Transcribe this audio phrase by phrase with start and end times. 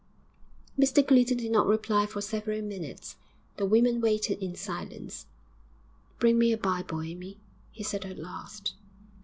[0.79, 3.17] Mr Clinton did not reply for several minutes;
[3.57, 5.27] the women waited in silence.
[6.17, 7.37] 'Bring me a Bible, Amy,'
[7.71, 8.73] he said at last.